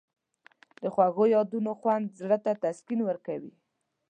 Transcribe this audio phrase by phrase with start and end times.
[0.77, 3.53] د خوږو یادونو خوند زړه ته تسکین ورکوي.